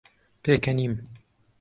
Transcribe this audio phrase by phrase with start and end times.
[0.43, 0.93] پێکەنیم.